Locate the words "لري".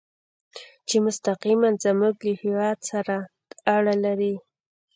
4.05-4.35